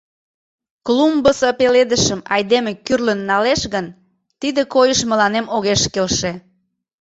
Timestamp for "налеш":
3.29-3.61